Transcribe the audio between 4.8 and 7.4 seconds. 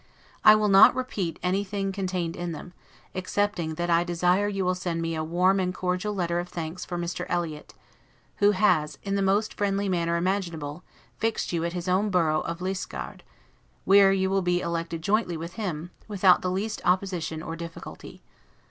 me a warm and cordial letter of thanks for Mr.